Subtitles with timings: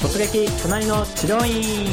[0.00, 1.86] 突撃隣の治療院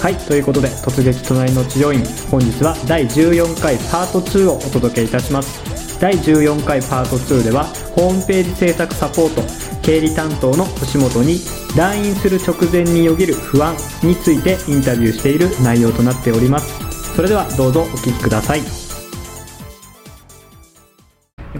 [0.00, 6.00] はいということで突撃隣の治療院本日は第14回パート2をお届けいたします。
[6.00, 7.64] 第14回パート2では
[7.94, 9.42] ホームページ制作サポート
[9.82, 11.38] 経理担当の星本に
[11.76, 17.14] 来院する直前によぎる不安についてインタビューしている内容となっております。
[17.14, 18.81] それではどうぞお聞きください。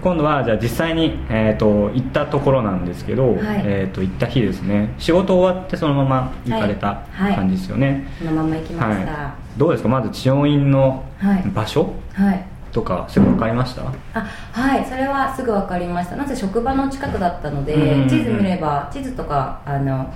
[0.03, 3.37] 今度はじゃあ実際に、えー、と行ったところなんですけど、はい。
[3.63, 4.93] えー、と行った日ですね。
[4.97, 7.23] 仕事終わってそのまま行かれたはい。
[7.23, 7.35] はい。
[7.35, 9.11] 感じですよね、そのまま行きました。
[9.11, 9.33] はい。
[9.57, 9.89] どうですか？
[9.89, 12.45] まず治療院のはい場所はい。
[12.71, 13.83] とかすぐ分かりました、
[14.15, 14.85] あはい。
[14.85, 16.15] それはすぐ分かりました。
[16.15, 18.09] なぜ職場の近くだったので、うん。
[18.09, 20.11] 地図見れば地図とかあの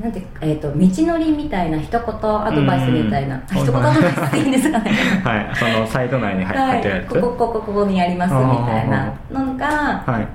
[0.00, 4.90] なんて、えー、と道のりみたいな一言アドバイスみたいな、うんあ一言アドバイスでいいんですかね。
[5.22, 5.56] はい。
[5.56, 7.08] そのサイト内に入入ってるやつ。
[7.08, 10.28] ここここここにやりますみたいなのがはい。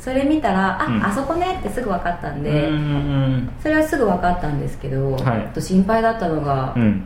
[0.00, 1.04] それ見たらあ、うん。
[1.04, 5.22] あそこねってすぐ分かったんうで、んそれはすぐ分かったんですけど、はい。
[5.22, 7.04] あと心配だったのが、うん。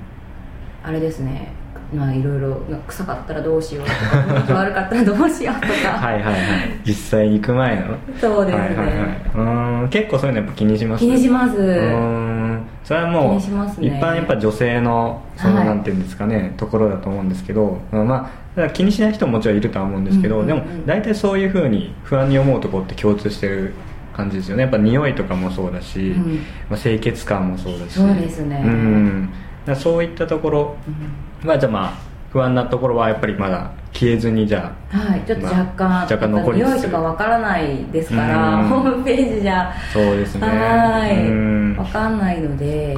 [0.82, 1.52] あれですね
[1.94, 6.36] まあいろいろ臭かったらどうしようとか 悪かったらどうしようとか、はいはいはい。
[6.84, 7.82] 実際に行く前の。
[8.20, 8.96] そうですね、はいはいはい、
[9.34, 13.86] うーん結構そういうのやっぱ気にします気にします、うーんそれはもう気にしますね。
[13.88, 15.66] 一般やっぱ女性のそのはい。
[15.66, 20.64] なんていうんですかね、ところだと思うんですけどまあ気にしない人ももちろんいるとは思うんですけど、うんうんうん。
[20.64, 23.74] でも大体そういうふうに不安に思うところって共通してる
[24.16, 24.62] 感じですよね。
[24.62, 26.40] やっぱ匂いとかもそうだし、うん。
[26.68, 27.92] まあ、清潔感もそうだし。
[27.92, 28.62] そうですね。
[28.64, 29.28] うん。
[29.66, 30.94] だそういったところうん
[31.42, 36.66] まあじゃあまあ不安なところはやっぱりまだ消えずにじゃはい、ちょっと若干、まあ若干残りつつ。
[36.66, 38.68] 匂いとかわからないですから、うん。
[38.68, 40.46] ホームページじゃあそうですね。
[40.46, 41.76] はいうん。
[41.76, 42.96] わかんないので、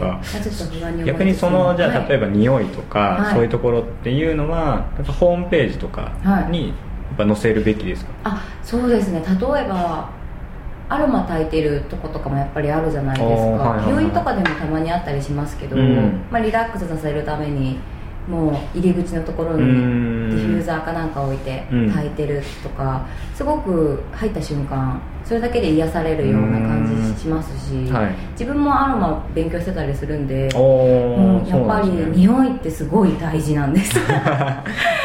[1.05, 3.35] 逆にそのじゃあ例えば、ば匂いとか、はい。
[3.35, 6.13] そういうところっていうのはやっぱホームページとか
[6.51, 6.77] にやっ
[7.17, 9.23] ぱ載せるべきですか、あそうですね。
[9.27, 10.11] 例えば
[10.89, 16.25] アロマ炊いてるとことかもやっぱりあるじゃないですか、はいはいはい病院とかでもたまにあったりしますけど、うん。
[16.31, 17.79] まあ、リラックスさせるために
[18.29, 20.29] もう入り口のところにデうん。
[20.31, 21.91] ィフューザーかなんか置いてうん。
[21.91, 25.01] 炊いてるとかすごく入った瞬間
[25.33, 28.15] それだけで癒されるような感じしますし、はい。
[28.33, 33.95] 自分もアロマ勉強してたりするんでおお、うんやっぱりね匂いってすごい大事なんです。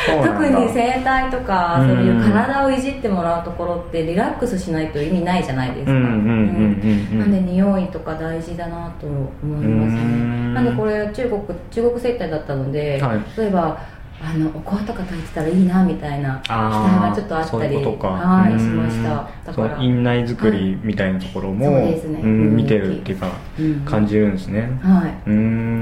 [0.05, 1.87] 特に整体とかうん。
[1.87, 5.93] そういう体をいじってもらうところってリラックスしないと意味ないじゃないですか。
[5.93, 10.01] なんで匂いとか大事だなと思いますね。
[10.01, 10.53] うん。
[10.53, 13.39] なんでこれ中国中国整体だったので、はい。
[13.39, 13.77] 例えば
[14.19, 19.09] あのお香とか炊いてたらいいなみたいな期待がちょっとあったりはいしました。
[19.45, 22.21] だそからの院内作りみたいなところも、そうですね。
[22.21, 23.81] ん見てるっていうかうん。
[23.81, 24.61] 感じるんですね。
[24.81, 25.33] はうー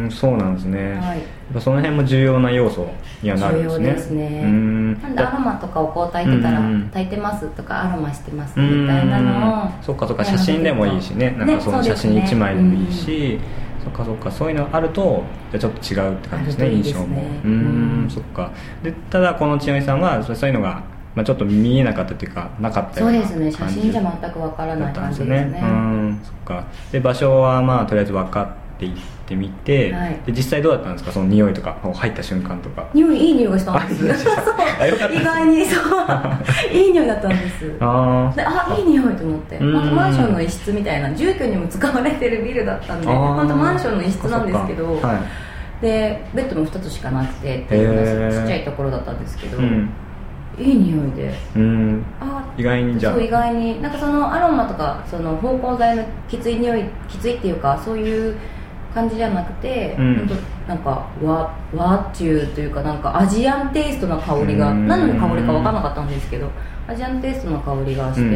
[0.07, 2.87] んそうなんですね、い、はい、やっぱその辺も重要な要素
[3.23, 3.85] にはなるんですね。
[3.85, 4.41] 重要ですね。
[4.43, 5.01] うーん。
[5.01, 6.89] なんでアロマとかお香炊いてたらうん。
[6.93, 11.31] 炊いてますとかアロマしてますうみたいなのをそっかそっか写真でもいいしね。
[11.31, 13.39] なんかその写真1枚でもいいし、
[13.85, 16.75] そっかそっかそういうのあるとじゃあちょっと違うって感じですねね。
[16.75, 17.21] 印象も。
[17.45, 18.51] うんんそっか。
[18.83, 23.67] でただこの千代さんはそういうのが、まあ、ちょっと見えなかったっていうかなかったよなそううですね。
[23.67, 25.59] 写真じゃ全くわからない感じですね。
[25.61, 26.65] うんそっか。
[26.91, 28.91] で場所はまあとりあえず分かっていっ
[29.25, 30.19] てみて、はい。
[30.25, 31.11] で実際どうだったんですか？
[31.11, 32.89] その匂いとか入った瞬間とか。
[32.93, 34.05] 匂いいい匂いがしたんです。
[34.05, 35.83] 意外にそう。
[36.75, 37.71] いい匂いだったんです。
[37.79, 39.59] あであいい匂いと思って。
[39.59, 45.81] マンションの一室みたいな住居にも使われてるビルだったんで本当マンションの一室なんですけど、はい。
[45.81, 48.29] でベッドも2つしかなくてっていうようへー。
[48.29, 49.89] なちっちゃいところだったんですけど、うん。
[50.57, 51.33] いい匂いで。
[51.55, 52.03] うん。
[52.21, 53.13] あ意外にじゃあ。
[53.13, 53.81] そう意外に。
[53.81, 58.35] なんかそのアロマとかその芳香剤のきつい匂いきついっていうかそういう
[58.95, 60.29] 感じじゃなくて、うん。
[60.67, 64.87] なんか和和中というかなんかアジアンテイストな香りがうん。
[64.87, 66.49] 何の香りか分からなかったんですけど
[66.87, 68.35] アジアンテイストな香りがして、うんうん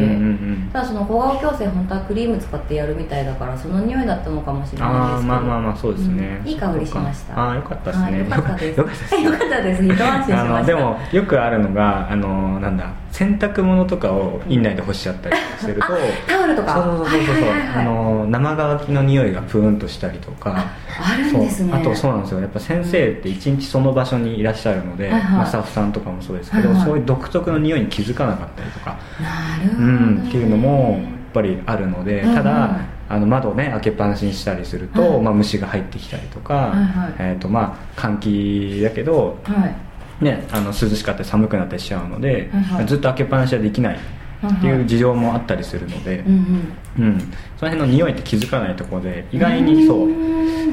[0.66, 0.70] ん。
[0.72, 5.28] ただその小顔矯正本当はクリーム使ってやるみたいだからその匂いだったのかもしれないですけど。
[5.28, 6.48] まあまあまあそうですね、うん。
[6.48, 7.38] いい香りしました。
[7.38, 8.78] ああよかったですね、はいよかったです。
[8.78, 9.24] よかったです。
[9.24, 9.84] よかったです。
[9.84, 10.40] 一安心しました。
[10.40, 15.80] あのでもよくあるのがあのなんだ洗濯物とかを院内で干しちゃったりすると
[16.26, 16.74] タオルとか。
[16.74, 17.32] そうそうそうそう。
[17.32, 17.84] はいはいはいはい。
[17.84, 20.54] あの生乾きの匂いがプーンとしたりとか。
[20.56, 21.70] ああるんですね。
[21.72, 21.80] そう。
[21.80, 22.40] あとそうなんですよ。
[22.40, 25.32] やっぱ先生って一日その場所にいらっしゃるので、はいはい。
[25.38, 26.86] まあ、スタッフさんとかもそうですけど、はいはい。
[26.86, 32.34] そういう独特の匂いに気づかなかったりとか、なるほど、うん、っていうのもやっぱりあるので、うんうん。
[32.34, 35.20] ただあの窓をね開けっぱなしにしたりすると、はい。
[35.20, 37.14] まあ、虫が入ってきたりとか、はいはい。
[37.18, 40.24] えーとまあ、換気だけど、はい。
[40.24, 42.86] ね、あの涼しかったり寒くなったりしちゃうので、はいはい。
[42.86, 47.04] ずっと開けっぱなしはできないっていう事情もあったりするので、うんうん。
[47.04, 47.18] うん。
[47.56, 50.08] その辺の匂いって気づかないところで意外にそう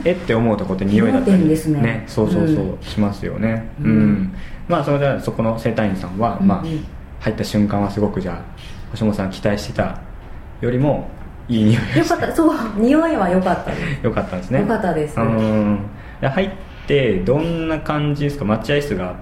[0.05, 2.03] えって思うところって匂いだったり盲点ですね。
[2.07, 2.81] そうそうそう、うん。
[2.81, 3.69] しますよね。
[3.81, 4.11] ううん。
[4.11, 4.35] ん、
[4.67, 6.67] まあそれでそこの整体院さんは、まあうん。
[6.67, 6.85] うん
[7.19, 8.41] 入った瞬間はすごくじゃあ
[8.91, 9.99] 星本さん期待してた
[10.61, 11.09] よりも
[11.47, 12.35] いい匂いよかった。
[12.35, 14.05] そう匂いは良かったです。
[14.05, 14.59] よかったんですね。
[14.59, 15.19] 良かったです。
[15.19, 15.79] うん。
[16.21, 16.51] で入っ
[16.87, 18.45] てどんな感じですか？
[18.45, 19.15] 待合室があっ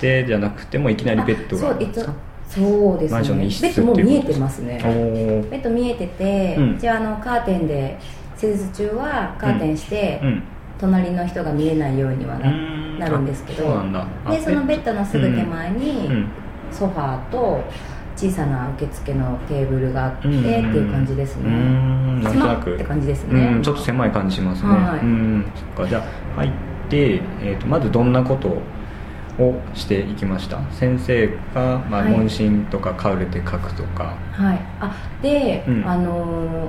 [0.00, 2.12] てじゃなくてもいきなりベッドがあるんですか？
[2.48, 3.16] そうですね。
[3.16, 4.80] マンションの一室ベッドもう見えってますね。
[5.50, 6.78] ベッド見えてて、うん。
[6.78, 7.98] じゃああのカーテンで
[8.36, 10.42] 施術中はカーテンして、うん。
[10.78, 12.98] 隣の人が見えないようにはな,、うん。
[12.98, 14.06] なるんですけどあそうなんだ。
[14.26, 16.28] あでそのベッドのすぐ手前に、うん
[16.72, 17.62] ソファーと
[18.16, 20.40] 小さな受付のテーブルがあって、うん。
[20.40, 22.64] っていう感じですうねんなんとなく。
[22.64, 23.62] 狭って感じですね、うん。
[23.62, 25.52] ちょっと狭い感じしますね、はいうん。
[25.54, 25.88] そっか。
[25.88, 26.02] じゃあ
[26.36, 26.50] 入っ
[26.88, 28.48] て、えー、とまずどんなこと
[29.42, 30.60] をしていきました？
[30.72, 32.12] 先生が、まあ、はい。
[32.12, 34.60] 問診とかカウレで書くとか、はい。
[34.80, 35.88] あで、うん。
[35.88, 36.68] あのー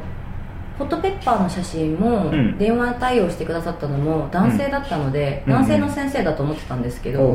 [0.80, 2.58] ホットペッパーの写真もうん。
[2.58, 5.54] 電話対応してくださったのも男性だったので、うん。
[5.54, 7.30] 男性の先生だと思ってたんですけど、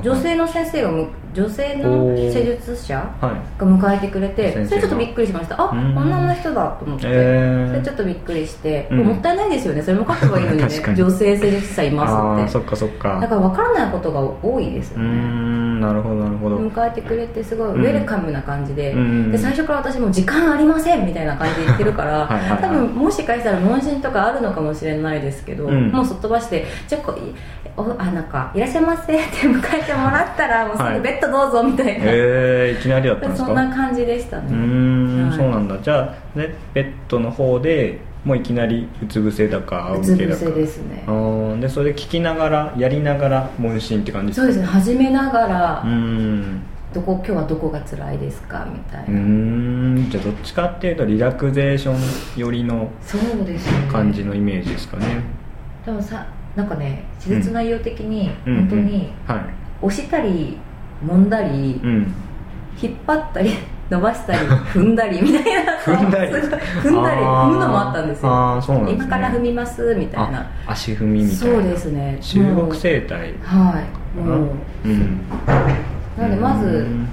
[0.00, 3.60] 女性の先生がむ女性の施術者はい。
[3.60, 4.68] が迎えてくれて先生が。
[4.68, 5.60] それちょっとびっくりしました。
[5.60, 5.96] あうん。
[5.96, 7.68] 女の人だと思って、えー。
[7.70, 8.98] それちょっとびっくりして、うん。
[9.00, 9.82] もったいないですよね。
[9.82, 10.64] それも書けばいいのにね。
[10.96, 15.04] 女性施術者いあますっあそっかそってかだから分からないことが多いですよね。
[15.08, 16.56] んなるほどなるほど。
[16.58, 17.82] 迎えてくれてすごいうん。
[17.82, 19.32] ウェルカムな感じで,、うん。
[19.32, 22.58] で最初から私も時間ありませんみたいな感じで言ってるからはいはいはい。
[22.62, 25.90] 多分もしかしたら問診とかあるのかもしれないですけど、うん。
[25.90, 27.34] もうすっ飛ばしてじゃあこい
[27.76, 30.96] おあなんかいらっしゃいませって迎えてもらったらもうすはい。
[30.98, 33.46] ぐベッドどうぞみたいな、えー、いきなりだったんですか？
[33.48, 34.46] そんな感じでしたね。
[34.48, 35.38] うーん、はい。
[35.38, 35.78] そうなんだ。
[35.82, 41.04] じゃあねベッドの方でもういきなりうつ伏せだか仰うつ向けだか伏せですね。
[41.06, 44.46] あーでそれで聞きながらやりながら問診って感じですか？
[44.46, 44.66] そうですね。
[44.66, 46.62] 始めながら、うーん。
[46.94, 49.20] どこ今日はどこが辛いですかみたいうな、ー
[50.06, 51.96] んじゃあどっちかっていうとリラクゼーション
[52.36, 53.88] 寄りのそうですね。
[53.90, 55.20] 感じのイメージですかね、
[55.84, 56.24] でもさ
[56.54, 58.56] なんかね施術内容的にうん。
[58.58, 59.40] 本当にはい。
[59.82, 60.56] 押したり
[61.06, 62.14] 揉んだり、うん。
[62.80, 63.50] 引っ張ったり
[63.90, 65.72] 伸ばしたり踏んだりみたいな。
[65.84, 66.32] 踏んだり。
[66.32, 68.60] 踏んだり踏むのもあったんですよ。
[68.62, 69.04] そうなんですね。
[69.04, 70.40] 今から踏みますみたいな。
[70.66, 71.54] あ足踏みみたいな。
[71.54, 72.18] そうですね。
[72.20, 73.34] 中国生態。
[73.42, 73.82] は
[74.16, 74.18] い。
[74.18, 74.48] もう。
[74.84, 75.20] うん。
[76.18, 77.08] なのでまずうん。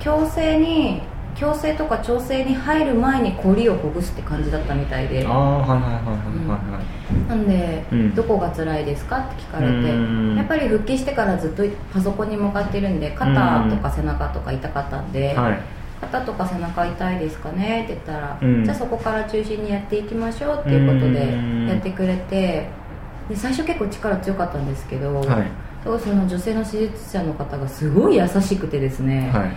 [0.00, 1.02] 矯正に
[1.38, 5.24] 矯正とか調整に入る前にコリをほぐすって感じだったみたいで。
[5.24, 8.14] ああはいはいはいはいはいなんで、うん。
[8.14, 10.36] どこが辛いですかって聞かれてうん。
[10.36, 11.62] やっぱり復帰してからずっと
[11.92, 15.60] パソコンに向かってるんで肩とか背中とか痛かったんで、はい。
[16.00, 18.64] 肩とか背中痛いですかねって言ったら、うん。
[18.64, 21.68] じゃあそこから中心にやっていきましょうっていうことでうん。
[21.68, 22.68] やってくれて
[23.28, 25.46] で最初結構力強かったんですけど、はい。
[25.84, 29.50] その女性の手術者の方がすごい優しくてですね、はい。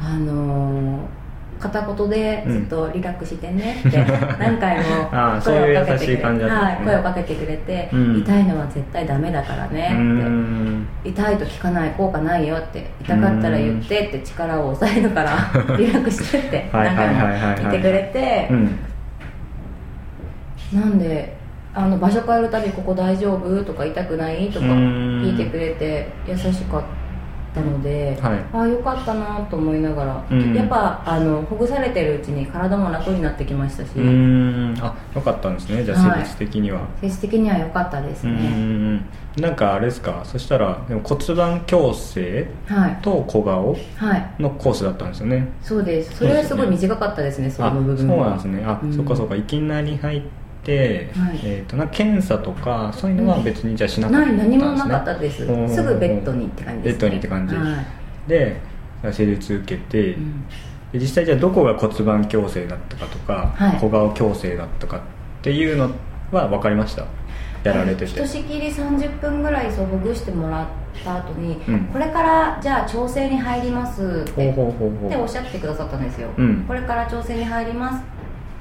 [0.00, 1.27] あのー
[1.58, 3.98] 片言でずっとリラックスしてねって
[4.38, 6.86] 何回も あーそういう優しい感じだったんはい、ですね。
[6.86, 8.18] 声をかけてくれて、うん。
[8.18, 11.10] 痛いのは絶対ダメだからねんって。
[11.10, 15.30] 痛いと効かない効果ないよって痛かったら言ってって力を抑えるから
[15.76, 18.78] リラックスしてって はい何回も言ってくれてうん。
[20.80, 21.36] なんで
[21.74, 24.72] あの場所変えるたびここ大丈夫とか痛くないとかうん。
[25.22, 26.97] 聞いてくれて優しかった
[27.60, 28.38] ので、はい。
[28.52, 30.54] ああよかったなと思いながら、うん。
[30.54, 35.84] やっぱあのほぐされてるうちに体も楽になってきましたし、あよかったんですね。
[35.84, 36.20] じゃあはい。
[36.20, 38.24] 施術的には、精神的には良かったです。
[38.24, 38.96] ね、ん
[39.38, 40.20] なんかあれですか？
[40.24, 41.00] そしたら骨
[41.34, 42.98] 盤矯正はい。
[43.02, 44.42] と小顔はい。
[44.42, 45.48] のコースだったんですよね。
[45.62, 46.16] そうです。
[46.16, 48.64] それはすごい短かったですねそあの部分そうはなんですね。
[48.64, 48.92] あ、うん。
[48.94, 49.36] そっかそっか。
[49.36, 51.40] いきなり入って、はい。
[51.44, 54.42] えー、とな検査とかそういうのは別にじゃあしなかったです、ね。
[54.42, 55.44] 何もなかったです。
[55.44, 58.28] うんすぐベッドにって感じです、ね、ベッドにって感じはい。
[58.28, 58.60] で
[59.12, 60.44] 施術受けて、うん。
[60.92, 63.80] で実際じゃあどこが骨盤矯正だったかとか、はい。
[63.80, 65.00] 小顔矯正だったかっ
[65.42, 65.90] ていうの
[66.32, 67.06] は分かりました？
[67.64, 68.06] やられてて。
[68.06, 70.66] ひとしきり30分ぐらいそうほぐしてもらっ
[71.04, 71.84] た後に、うん。
[71.86, 76.64] これからじゃあ調整に入りますっておっしゃってくださったんですよ、うん。
[76.66, 78.04] これから調整に入ります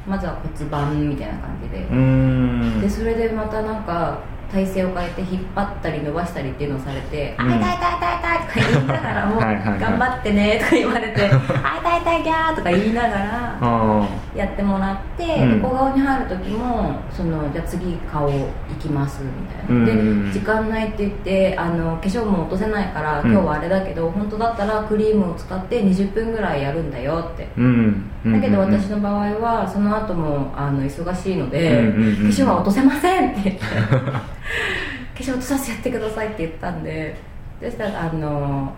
[0.08, 4.20] まずは骨盤みたいな感じで、でそれでまたなんか
[4.52, 7.52] 体勢を変えて引っ張ったり伸ばしたりっていうのをされて「うん。
[7.52, 9.80] あ痛い痛い痛い痛い」とか言いながらもいはいはい。
[9.80, 11.30] 頑張ってね」とか言われて
[11.64, 15.24] 「あ痛い痛いギャー」とか言いながらあやってもらって、
[15.62, 18.46] 小顔に入る時もそのじゃあ次顔行
[18.80, 20.32] きますみたいな、うん。
[20.32, 23.32] で時間ないって言ってあの化粧も落とせないから、うん。
[23.32, 27.50] 今日はあれだけど本当だったらクリームを使って20分ぐらいやるんだよって。
[27.58, 28.80] うんだけどうんうん。
[28.80, 33.62] 私の場合はその後もあの忙しいので、うんうんうん化粧は落とせませんって言って。
[35.18, 37.16] 化粧落とさせてやってくださいって言ったんで
[37.60, 38.72] そしたらあの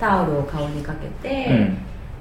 [0.00, 1.54] タオルを顔にかけて、う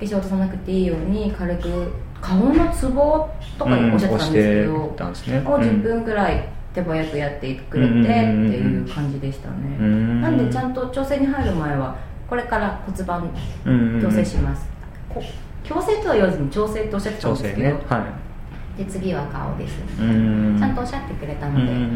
[0.03, 0.07] ん。
[0.07, 1.91] 化粧落とさなくていいように軽く
[2.21, 4.67] 顔のツボとかおっしゃって
[4.97, 5.69] たんですけど、うんね。
[5.69, 10.21] を10分ぐらい手早くやってくれてっていう感じでしたね、うん。
[10.21, 11.95] なんでちゃんと調整に入る前は
[12.29, 13.29] これから骨盤
[13.65, 14.67] うん矯正します、
[15.07, 15.23] こ
[15.65, 18.05] 矯正とは言わずに調整っておっしゃってたん調整ですけど、ねは
[18.77, 20.57] で次は顔です、うん。
[20.59, 21.53] ちゃんとおっしゃってくれたうん。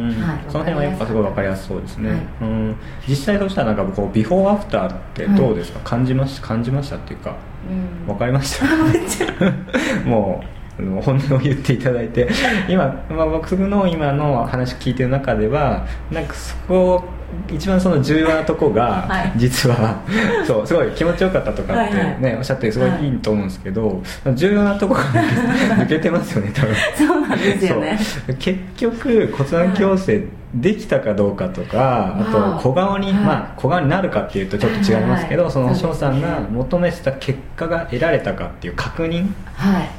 [0.09, 2.75] ので、はい、その辺はやっぱすごい分かりやすそうですね、はいうん。
[3.07, 3.61] 実際そうした？
[3.63, 7.35] らなんかこうビフォーアフターってどうですか、感じまし感じましたっていうか
[7.69, 8.07] うん。
[8.07, 8.65] 分かりました？
[10.07, 10.41] も
[10.79, 12.29] う本音を言っていただいて。
[12.69, 17.03] 今、まあ、僕の今の話聞いてる中ではなんかそこ
[17.51, 19.33] 一番その重要なとこがはい。
[19.37, 20.01] 実は、
[20.45, 22.35] そうすごい気持ちよかったとかってね、はいはい。
[22.37, 24.01] おっしゃってすごいいいと思うんですけど、
[24.33, 26.75] 重要なとこが抜けてますよね多分。
[27.07, 27.99] そうなんですよね。
[28.39, 33.13] 結局骨盤矯正できたかどうかとか、あと小顔に、はい。
[33.15, 35.51] まあ小顔になるかっていうとちょっと違いますけど、はい。
[35.51, 39.89] その翔さんが求めてた結果が得られたかっていう確認はい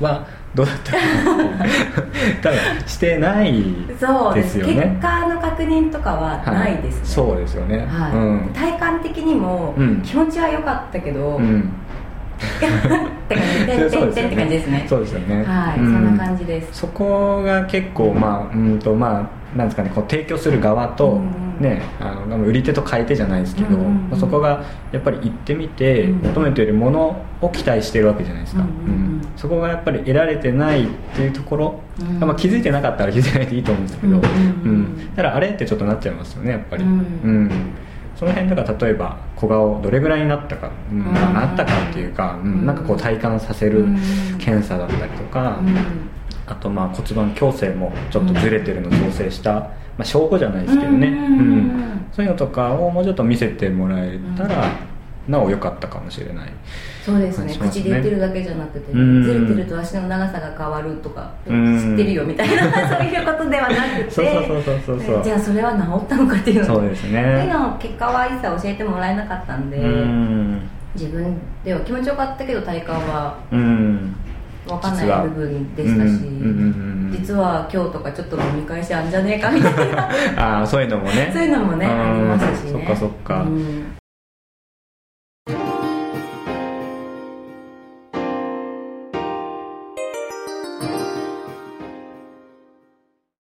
[0.00, 1.66] はどうだったかな
[2.42, 3.64] 多分してない
[3.98, 4.58] そうです。
[4.58, 7.06] よね結果の確認とかはないですね、はい。
[7.06, 8.12] そうですよね、はい。
[8.12, 8.50] うん。
[8.54, 10.02] 体感的にもうん。
[10.02, 11.60] 気持ちは良かったけど、うん。
[11.60, 14.86] って感じでてんてんてんって感じですね。
[14.88, 15.44] そうですよね。
[15.44, 15.92] はい、うん。
[15.92, 16.80] そんな感じです。
[16.80, 23.78] そこが結構まあうんとまあなんですかねこう提供する側と、うんねあの売り手と買い手じゃないですけど、
[24.18, 26.18] そこがやっぱり行ってみて、うん。
[26.28, 32.20] 求めているものを期待してるわけじゃないですか、うんそこがやっぱり得られてないっていうところ、うん。
[32.20, 35.14] まあ、気づいてなかったら気づいてないでいいと思うんですけど、うん。
[35.14, 36.90] だからあれってちょっとなっちゃいますよねやっぱり、うん。
[36.90, 37.50] うん。
[38.16, 42.52] その辺だから例えば小顔どれぐらいになったか、うんまなったかっていうか、うん。
[42.52, 42.66] うん。
[42.66, 43.96] なんかこう体感させるうん。
[44.38, 45.76] 検査だったりとか、うん。
[46.46, 51.14] あとまあ骨盤矯正もちょっとずれてるの調整した、まあ、証拠じゃないですけどね、うん。
[51.14, 51.20] う
[51.56, 52.06] ん。
[52.12, 54.70] そういうのとかをもうちょっと見せてもらえたら、
[55.28, 56.52] なお良かったかもしれない。
[57.04, 57.54] そうですね。
[57.58, 59.22] 口で言ってるだけじゃなくて、うん。
[59.22, 61.94] ずれてると足の長さが変わるとか知うん。
[61.94, 62.62] ってるよみたいな
[62.98, 64.10] そういうことではなくて。
[64.10, 65.24] そうそうそうそうそうそう。
[65.24, 66.60] じゃあそれは治ったのかっていう。
[66.60, 70.60] のそうですっていうねのを結果は一切教えてもらえなかったんで、うん。
[70.94, 74.14] 自分では気持ちよかったけど体感はうん。
[74.66, 76.24] 分かんない部分でしたし、
[77.10, 80.08] 実は今日とかちょっと飲み会しあんじゃねえかみたいな。
[80.58, 81.30] ああそういうのもね。
[81.34, 82.72] そういうのもねうんありますしね。
[82.72, 83.84] そっかそっか、うん